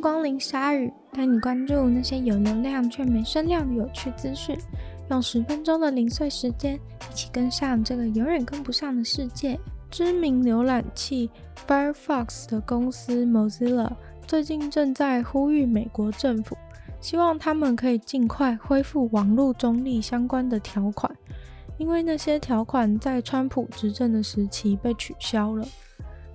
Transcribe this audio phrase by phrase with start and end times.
[0.00, 4.56] 光临鲨鱼，带你关注那些有流量却没声量的有趣资讯。
[5.10, 6.74] 用十分钟的零碎时间，
[7.10, 9.58] 一起跟上这个永远跟不上的世界。
[9.90, 11.30] 知名浏览器
[11.66, 13.90] Firefox 的公司 Mozilla
[14.26, 16.56] 最近正在呼吁美国政府，
[17.00, 21.10] 希望他们可以尽快恢复网络中立相关的条款，
[21.78, 25.66] 因为那些条款在川普执政的时期被取消了。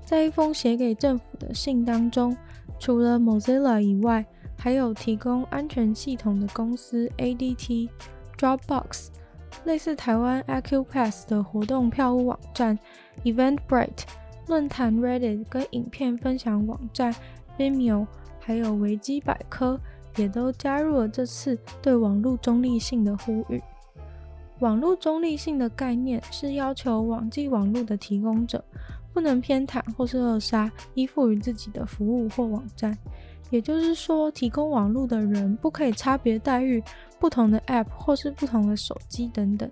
[0.05, 2.35] 在一封写给政府的信当中，
[2.81, 4.25] 除了 Mozilla 以外，
[4.57, 7.89] 还有提供安全系统的公司 ADT、
[8.35, 9.09] Dropbox，
[9.65, 12.79] 类似台湾 Acupass 的活动票务网站
[13.23, 14.01] Eventbrite、
[14.47, 17.13] 论坛 Reddit 跟影片分享网站
[17.55, 18.07] Vimeo，
[18.39, 19.79] 还有维基百科，
[20.15, 23.61] 也都加入了这次对网络中立性的呼吁。
[24.57, 28.63] 网络中立性的概念是要求网际网络的提供者，
[29.13, 32.97] 不能偏袒或是扼杀依附于自己的服务或网站，
[33.49, 36.81] 也就是说，提供网络的人不可以差别待遇
[37.19, 39.69] 不同的 App 或是不同的手机等等。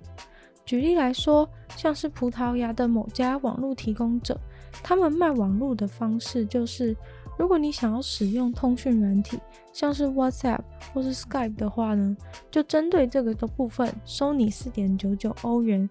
[0.66, 4.40] 举例来说，像是葡萄牙的某家网络提供者，
[4.84, 6.96] 他们卖网络的方式就是，
[7.40, 9.40] 如果你想要使用通讯软体，
[9.74, 10.60] 像是 WhatsApp
[10.94, 12.16] 或是 Skype 的话呢，
[12.52, 15.90] 就针对这个的部分收你四点九九欧元。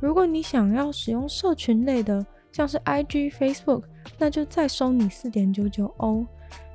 [0.00, 2.24] 如果你想要使用社群类的，
[2.54, 3.82] 像是 IG、Facebook，
[4.16, 6.24] 那就再收你四点九九欧。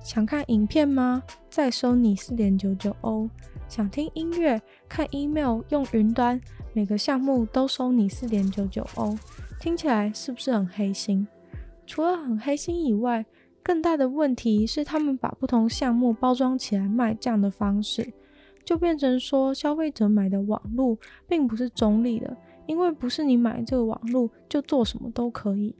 [0.03, 1.23] 想看影片吗？
[1.49, 3.29] 再收你四点九九欧。
[3.69, 6.41] 想听音乐、看 email 用云端，
[6.73, 9.17] 每个项目都收你四点九九欧。
[9.57, 11.25] 听起来是不是很黑心？
[11.87, 13.25] 除了很黑心以外，
[13.63, 18.11] 更大的问题是他们把不同项目包装起来卖，这样的方式
[18.65, 22.35] 就变成说消费者买的网络并不是中立的。
[22.69, 25.75] 因为不是你买这个网络就做什么都可以，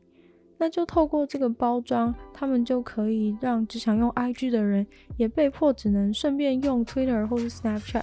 [0.58, 8.02] 那就透过这个包装，他们就可以让只想用 IG 的人也被迫只能顺便用 Twitter 或是 Snapchat，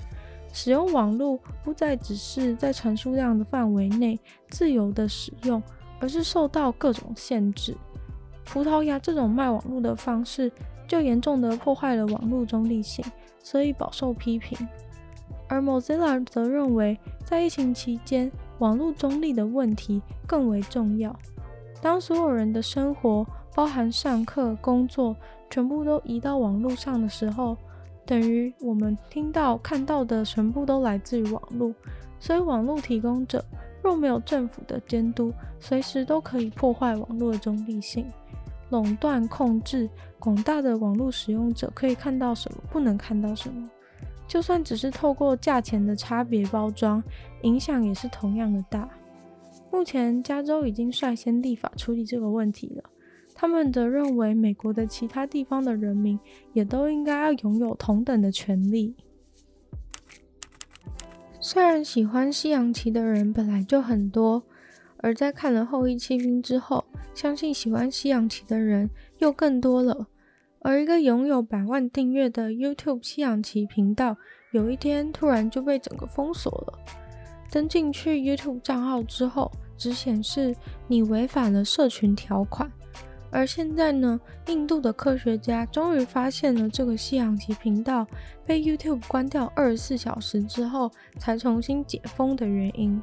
[0.52, 4.16] 使用网络不再只是在传输量的范围内
[4.50, 5.60] 自由的使用，
[5.98, 7.76] 而是受到各种限制。
[8.44, 10.52] 葡萄牙这种卖网络的方式
[10.86, 13.04] 就严重的破坏了网络中立性，
[13.42, 14.56] 所以饱受批评。
[15.48, 16.96] 而 Mozilla 则认为，
[17.28, 21.14] 在疫情期间，网络中立的问题更为重要。
[21.82, 25.14] 当所有人的生活，包含上课、工作，
[25.50, 27.56] 全部都移到网络上的时候，
[28.06, 31.74] 等于我们听到、看到的全部都来自于网络。
[32.20, 33.44] 所以，网络提供者
[33.82, 38.06] 若没有政府的监督，随时都可以破坏网络的中立性，
[38.70, 43.68] 垄断、控制广大的网络使用者可以看到什么，不能看到什么。
[44.26, 47.02] 就算只是透过价钱的差别包装，
[47.42, 48.88] 影响也是同样的大。
[49.70, 52.84] 目前，加州已经率先立法处理这个问题了。
[53.34, 56.18] 他们则认为，美国的其他地方的人民
[56.54, 58.94] 也都应该要拥有同等的权利。
[61.38, 64.42] 虽然喜欢西洋棋的人本来就很多，
[64.96, 68.88] 而在看了《后翼弃兵》之后，相信喜欢西洋棋的人
[69.18, 70.08] 又更多了。
[70.66, 74.16] 而一个拥有百万订阅的 YouTube 西洋棋频道，
[74.50, 76.78] 有一天突然就被整个封锁了。
[77.52, 80.56] 登进去 YouTube 账号之后，只显示
[80.88, 82.68] 你违反了社群条款。
[83.30, 88.04] 而现在呢，印度的科学家终于发现了这个西洋棋频道
[88.44, 93.00] 被 YouTube 关掉二十四小时之后才重新解封的原因。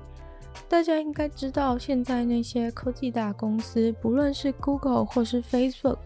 [0.67, 5.99] 大家应该知道，现在那些科技大公司，不论是 Google 或是 Facebook。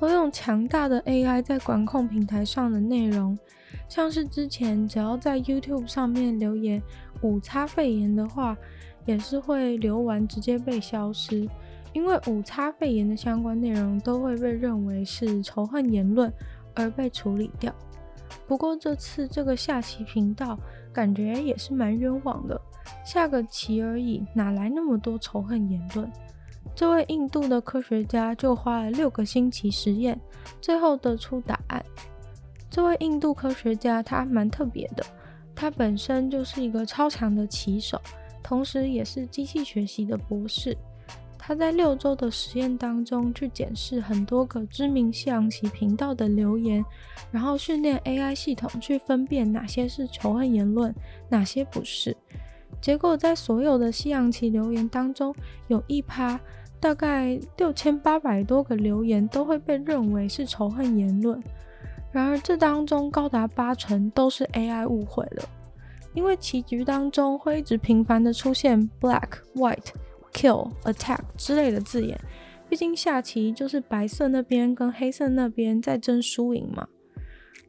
[0.00, 3.36] 都用强大的 AI 在管控平台上的内容，
[3.88, 6.80] 像是之前只要在 YouTube 上面留言
[7.22, 8.56] “五叉肺炎”的话，
[9.06, 11.48] 也是会留完直接被消失，
[11.92, 16.32] 因为“五叉肺炎”的相关内容都会被认为是仇恨言论
[16.74, 17.74] 而被处理掉。
[18.46, 20.58] 不过这次这个下棋频道
[20.92, 22.60] 感觉也是蛮冤枉的，
[23.04, 26.10] 下个棋而已，哪来那么多仇恨言论？
[26.78, 30.16] 这位印度的科学家就花了六个星期实验，
[30.60, 31.84] 最后得出答案。
[32.70, 35.04] 这位印度科学家他蛮特别的，
[35.56, 38.00] 他本身就是一个超强的棋手，
[38.44, 40.78] 同时也是机器学习的博士。
[41.36, 46.84] 他在六周的实验当中去检视很多个知名西洋棋频道的留言，
[47.32, 50.94] 然后训练 AI 系统去分辨哪些是仇恨言论，
[51.28, 52.16] 哪些不是。
[52.80, 55.34] 结果在所有的西洋棋留言当中，
[55.66, 56.38] 有一趴。
[56.80, 61.42] 大概六千八百多个留言都会被认为是仇恨言论，
[62.12, 65.48] 然而这当中高达八成都是 AI 误会了，
[66.14, 69.88] 因为棋局当中会一直频繁的出现 black、white、
[70.32, 72.18] kill、attack 之类的字眼，
[72.68, 76.86] 毕竟下棋就是白色那边跟黑色那边在争输赢嘛。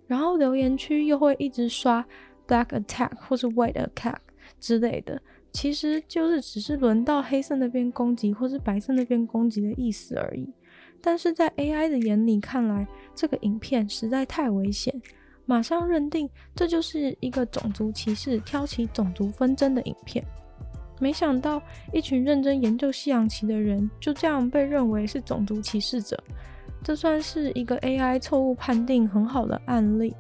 [0.08, 2.06] 然后留言区又会一直刷
[2.48, 4.18] Black Attack 或是 White Attack
[4.60, 5.22] 之类的，
[5.52, 10.48] 其实就是只是轮到黑色那边攻击或是白色那边攻击的意思而已。
[11.02, 14.94] 但是在 AI 的眼里看来，这个影片实在太危险，
[15.46, 20.24] 马上认定这就是一个种族歧视、挑起种族纷争的影片。
[21.00, 21.62] 没想到，
[21.94, 26.22] 一群认真研究西洋棋的人就这样被认为是种族歧视者，
[26.84, 30.14] 这算是一个 AI 错误判定很好的案例。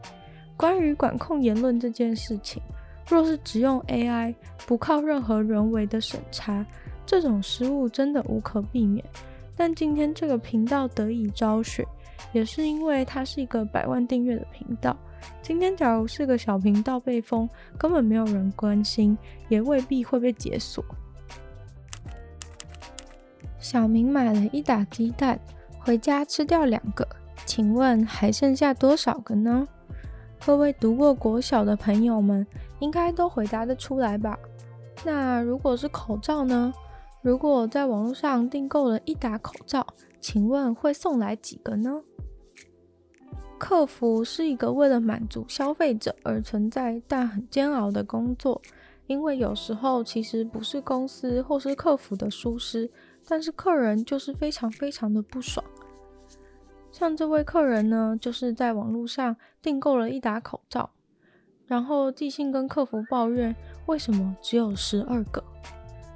[0.56, 2.62] 关于管控言论这件事情，
[3.10, 4.36] 若是只用 AI，
[4.68, 6.64] 不靠任何人为的审查，
[7.06, 9.04] 这种失误真的无可避免。
[9.58, 11.86] 但今天这个频道得以昭雪，
[12.32, 14.96] 也是因为它是一个百万订阅的频道。
[15.42, 19.18] 今天假如是个小频道被封，根本没有人关心，
[19.48, 20.86] 也未必会被解锁。
[23.58, 25.38] 小明买了一打鸡蛋，
[25.80, 27.06] 回家吃掉两个，
[27.46, 29.68] 请问还剩下多少个呢？
[30.46, 32.48] 各位读过国小的朋友们，
[32.80, 34.38] 应该都回答得出来吧？
[35.06, 36.74] 那如果是口罩呢？
[37.22, 39.86] 如果在网络上订购了一打口罩，
[40.22, 42.02] 请问会送来几个呢？
[43.58, 48.62] 客服是一个为了满足消费者而存在但很煎熬的工作，
[49.06, 52.90] 因为有时候其实不是公司或是客服的疏失，
[53.28, 55.66] 但是客人就是非常非常的不爽。
[56.90, 60.90] 像这位客人呢，就是在网络上订购了一打口罩，
[61.70, 63.56] 然后寄信跟客服抱怨
[63.86, 65.42] 为什么只有十二个。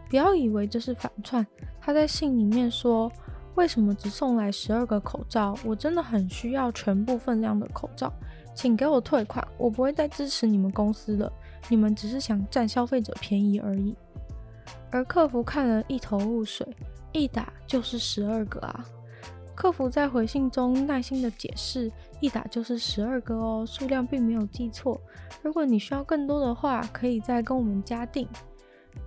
[0.09, 1.45] 不要以为这是反串，
[1.79, 3.09] 他在信里面说，
[3.55, 5.55] 为什么只送来十二个口罩？
[5.63, 8.11] 我真的很需要全部分量的口罩，
[8.55, 11.31] 请给我退款，我不会再支持你们公司了。
[11.69, 13.95] 你们只是想占消费者便宜而已。
[14.89, 16.67] 而客服看了一头雾水，
[17.11, 18.85] 一打就是十二个啊！
[19.55, 24.99] 客服在回信中耐心的解释，一打就是十二个哦，数量并没有记错。
[25.41, 28.27] 如果你需要更多的话，可以再跟我们加订。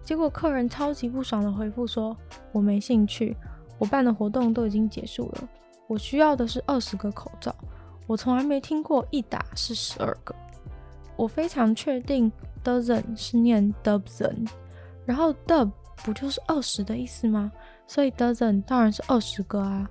[0.03, 2.17] 结果客人超级不爽的回复说
[2.53, 3.37] ：“我没兴趣，
[3.79, 5.49] 我办的活动都已经结束了，
[5.87, 7.55] 我需要的是二十个口罩。
[8.07, 10.35] 我从来没听过一打是十二个。
[11.17, 12.31] 我非常确定
[12.63, 14.49] dozen 是念 dubzen，
[15.05, 15.71] 然后 dob
[16.05, 17.51] 不就是二十的意思吗？
[17.87, 19.89] 所以 dozen 当然是二十个啊！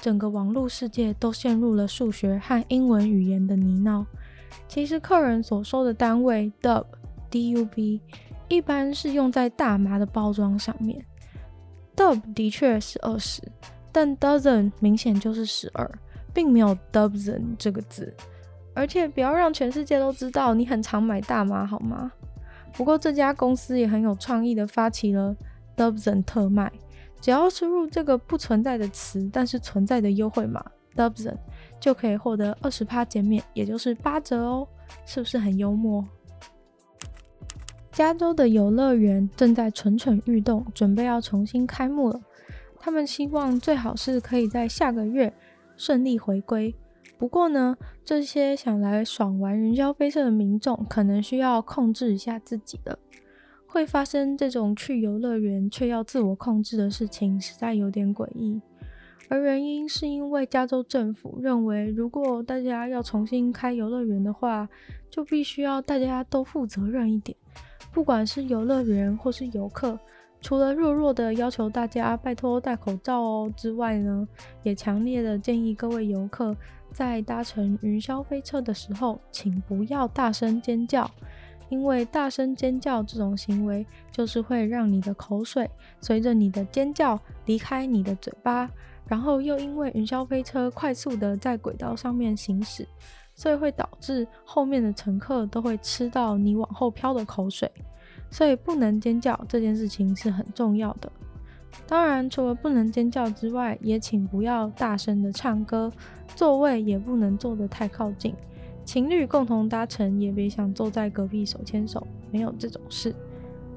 [0.00, 4.04] 整个网络世界都陷入了数学和英文语言的泥淖。
[4.66, 6.84] 其实客人所说的单位 dub
[7.30, 8.00] dub。
[8.48, 11.04] 一般是用在大麻的包装上面
[11.94, 13.42] ，dub 的确是二十，
[13.92, 15.86] 但 dozen 明显就是十二，
[16.32, 18.10] 并没有 dubzen 这个字。
[18.72, 22.10] 而且不要让全世界都知道你很常买大麻好吗？
[22.72, 25.36] 不过这家公司也很有创意的发起了
[25.76, 26.72] dubzen 特卖，
[27.20, 31.36] 只要输入这个不存在的词，但是存在的优惠码 dubzen，
[31.80, 34.66] 就可以获得二十趴减免，也就是八折哦，
[35.04, 36.04] 是不是很幽默？
[37.90, 42.20] 加州的游乐园正在蠢蠢欲动，准备要重新开幕了。
[42.78, 45.34] 他们希望最好是可以在下个月
[45.76, 46.72] 顺利回归。
[47.18, 52.96] 不过呢，这些想来爽玩云霄飞车的民众可能需要控制一下自己了。
[53.68, 58.60] 会发生这种去游乐园却要自我控制的事情，实在有点诡异。
[59.28, 64.66] 而原因是因为加州政府认为，如果大家要重新开游乐园的话，
[65.10, 67.36] 就必须要大家都负责任一点。
[67.92, 69.98] 不管是游乐园或是游客，
[70.40, 74.26] 除了弱弱的要求大家拜托戴口罩哦之外呢，
[74.62, 76.56] 也强烈的建议各位游客
[76.90, 81.10] 在搭乘云霄飞车的时候，请不要大声尖叫，
[81.68, 85.68] 因为大声尖叫这种行为就是会让你的口水
[86.00, 88.70] 随着你的尖叫离开你的嘴巴，
[89.06, 92.86] 然后又因为云霄飞车快速的在轨道上面行驶。
[93.34, 97.70] 所以会导致后面的乘客都会吃到你往后飘的口水，
[98.32, 101.08] 所以不能尖叫这件事情是很重要的。
[101.86, 105.88] 当然，除了不能尖叫之外，也请不要大声的唱歌，
[106.34, 108.34] 座位也不能坐得太靠近。
[108.88, 113.14] 情侣共同搭乘也别想坐在隔壁手牵手，没有这种事。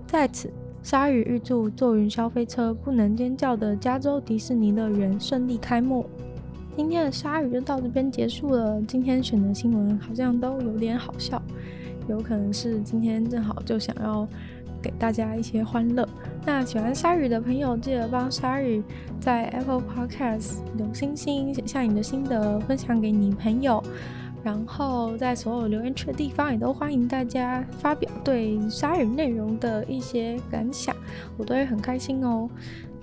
[0.08, 0.50] 在此，
[0.82, 6.06] 鲨鱼预祝坐云霄飞车不能尖叫的加州迪士尼乐园顺利开幕。
[6.78, 8.82] 今天的鲨鱼就到这边结束了。
[8.84, 11.44] 今天选的新闻好像都有点好笑，
[12.08, 14.26] 有可能是今天正好就想要
[14.82, 16.08] 给大家一些欢乐。
[16.46, 18.82] 那喜欢鲨鱼的朋友，记得帮鲨鱼
[19.20, 23.84] 在 Apple Podcast 留星星，写下你的心得，分享给你朋友。
[24.44, 30.96] 然后在所有留言区的地方，也都欢迎大家发表对鲨鱼内容的一些感想，
[31.38, 32.50] 我都会很开心哦。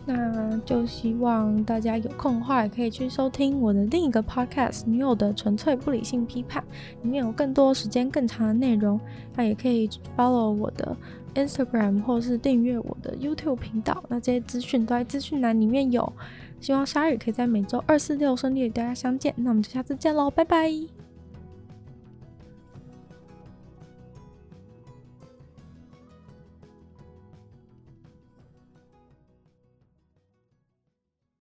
[0.04, 6.62] 那就希望大家有空的话，也可以去收听我的另一个 podcast《女友的纯粹不理性批判》，
[7.02, 8.98] 里面有更多时间更长的内容。
[9.36, 10.96] 那也可以 follow 我的
[11.34, 14.02] Instagram 或是订阅我的 YouTube 频道。
[14.08, 16.10] 那这些资讯都在资讯栏里面有。
[16.58, 19.32] 希望鲨鱼可以在每周二、四、六顺利与大家相见。
[19.36, 20.97] 那我们就下次见喽，拜拜。